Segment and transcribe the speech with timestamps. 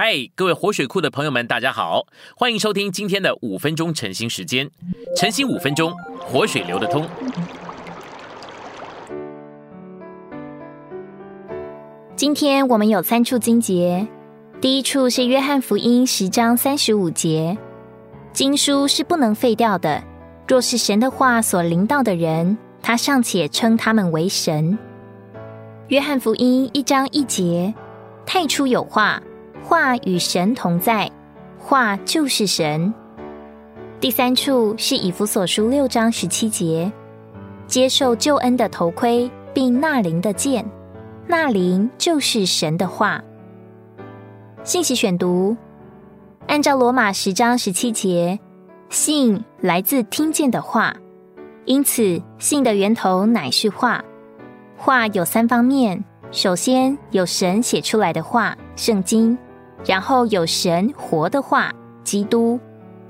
[0.00, 2.06] 嗨，各位活水库的朋友们，大家好，
[2.36, 4.70] 欢迎收听今天的五分钟晨兴时间。
[5.16, 7.04] 晨兴五分钟，活水流得通。
[12.14, 14.06] 今天我们有三处经节，
[14.60, 17.58] 第一处是约翰福音十章三十五节，
[18.32, 20.00] 经书是不能废掉的，
[20.46, 24.78] 若是神的话所临到的人，他尚且称他们为神。
[25.88, 27.74] 约翰福音一章一节，
[28.24, 29.20] 太初有话。
[29.68, 31.10] 话与神同在，
[31.58, 32.90] 话就是神。
[34.00, 36.90] 第三处是以弗所书六章十七节，
[37.66, 40.64] 接受救恩的头盔，并纳灵的剑，
[41.26, 43.22] 纳灵就是神的话。
[44.64, 45.54] 信息选读，
[46.46, 48.40] 按照罗马十章十七节，
[48.88, 50.96] 信来自听见的话，
[51.66, 54.02] 因此信的源头乃是话。
[54.78, 59.36] 话有三方面，首先有神写出来的话，圣经。
[59.84, 61.72] 然后有神活的话，
[62.04, 62.58] 基督；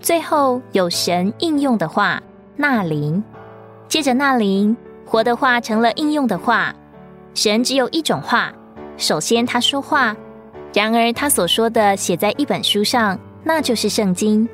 [0.00, 2.22] 最后有神应用的话，
[2.56, 3.22] 纳灵。
[3.88, 6.74] 接着纳灵，活的话成了应用的话。
[7.34, 8.52] 神只有一种话，
[8.96, 10.16] 首先他说话，
[10.74, 14.48] 然而他所说的写在一本书上，那就是圣经。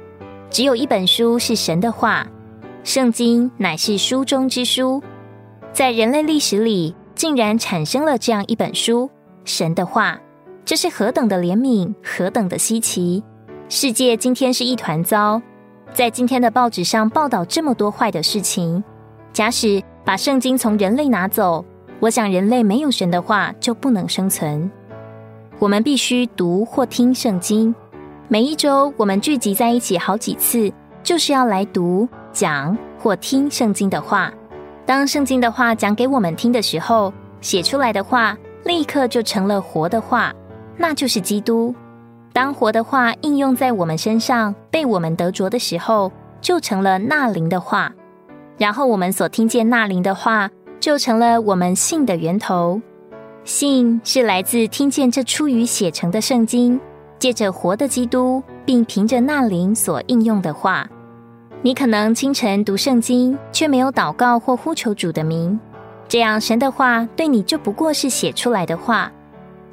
[0.50, 2.26] 只有一本书是神的话，
[2.84, 5.02] 圣经乃是书中之书。
[5.72, 9.10] 在人类历史里，竟然产生了这样一本书——
[9.44, 10.20] 神的话。
[10.64, 13.22] 这是何等的怜悯，何等的稀奇！
[13.68, 15.40] 世界今天是一团糟，
[15.92, 18.82] 在今天的报纸上报道这么多坏的事情。
[19.30, 21.62] 假使把圣经从人类拿走，
[22.00, 24.70] 我想人类没有神的话就不能生存。
[25.58, 27.74] 我们必须读或听圣经。
[28.28, 34.32] 每一周我们聚集在一起好几次，就是要来读、讲或听圣经的话。
[34.86, 37.12] 当圣经的话讲给我们听的时候，
[37.42, 38.34] 写出来的话
[38.64, 40.32] 立刻就成了活的话。
[40.76, 41.74] 那就是基督。
[42.32, 47.92] 当活的话应用在我们身上，被我们得着的时候，就成了纳灵的话。
[48.58, 50.50] 然后我们所听见纳灵的话，
[50.80, 52.80] 就成了我们信的源头。
[53.44, 56.80] 信是来自听见这出于写成的圣经，
[57.18, 60.88] 借着活的基督，并凭着纳灵所应用的话。
[61.62, 65.58] 你可能清晨读圣经，却没有祷告或呼求主的名，
[66.08, 69.10] 这样神的话对你就不过是写出来的话。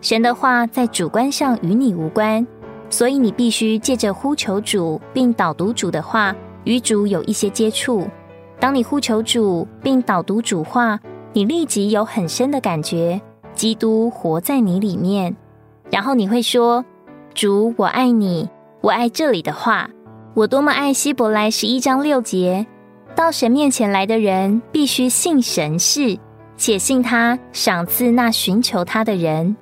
[0.02, 2.46] 神的话在主观上与你无关，
[2.90, 8.08] 所以你必须借着呼求主并导读主的话，与主有一些接触。
[8.60, 11.00] 当你呼求主并导读主话，
[11.34, 13.22] 你立即有很深的感觉，
[13.54, 15.36] 基督活在你里面。
[15.92, 16.84] 然后你会说
[17.36, 18.50] ：“主，我爱你，
[18.82, 19.90] 我爱这里的话，
[20.34, 22.66] 我多么爱希伯来十一章六节，
[23.16, 26.18] 到神面前来的人必须信神是，
[26.58, 29.56] 且信他赏赐那寻求他的人。”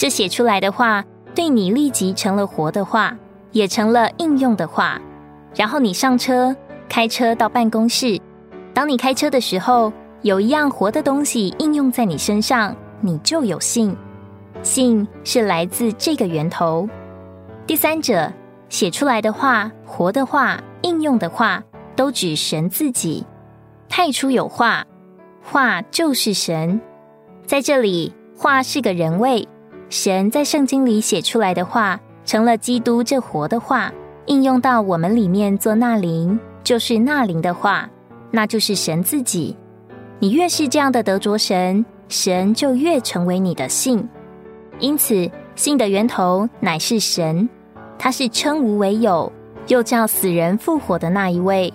[0.00, 3.14] 这写出来的话，对你立即成了活的话，
[3.52, 4.98] 也成了应用的话。
[5.54, 6.56] 然后你上车，
[6.88, 8.18] 开车到办公室。
[8.72, 13.94] 当你开车的时候，有一样活的东西应用在你身上，你就有信。
[14.62, 16.88] 信是来自这个源头。
[17.66, 18.32] 第三者
[18.70, 21.62] 写出来的话，活的话，应用的话，
[21.94, 23.26] 都指神自己。
[23.86, 24.82] 太初有话，
[25.42, 26.80] 话就是神。
[27.44, 29.46] 在这里，话是个人位。
[29.90, 33.92] 神在圣经里写出来的话，成了基督这活的话，
[34.26, 37.90] 应用到我们里面做纳灵，就是纳灵的话，
[38.30, 39.56] 那就是神自己。
[40.20, 44.08] 你越是这样的得着神，神就越成为你的信。
[44.78, 47.48] 因此，信的源头乃是神，
[47.98, 49.30] 他是称无为有，
[49.66, 51.72] 又叫死人复活的那一位。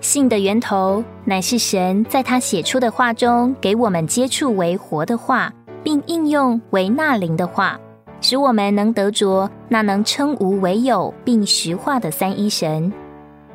[0.00, 5.52] 信的源头乃是神，在他写出的话中，给我们接触为活的话。
[5.82, 7.78] 并应用为纳灵的话，
[8.20, 12.92] 使我们能得着那能称无为有并实化的三一神。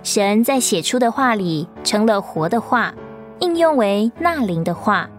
[0.04, 2.94] 神在写出的话里成了活的话，
[3.40, 5.10] 应用为纳灵的话。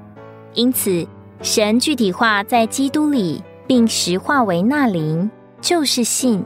[0.54, 1.06] 因此，
[1.42, 5.30] 神具体化在基督里，并实化为纳灵，
[5.60, 6.42] 就是信。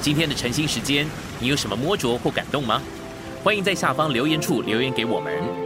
[0.00, 1.06] 今天的晨兴时间，
[1.38, 2.80] 你有什么摸着或感动吗？
[3.44, 5.65] 欢迎在下方留言处留言给我们。